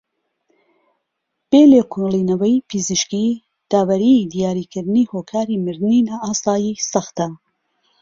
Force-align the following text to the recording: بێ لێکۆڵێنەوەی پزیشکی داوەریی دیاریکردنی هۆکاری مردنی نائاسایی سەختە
بێ 1.49 1.61
لێکۆڵێنەوەی 1.71 2.63
پزیشکی 2.69 3.27
داوەریی 3.71 4.27
دیاریکردنی 4.33 5.09
هۆکاری 5.11 5.61
مردنی 5.65 6.05
نائاسایی 6.09 6.79
سەختە 6.91 7.27